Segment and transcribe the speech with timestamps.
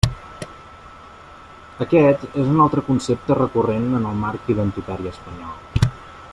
[1.85, 5.89] Aquest és un altre concepte recurrent en el marc identitari espanyol.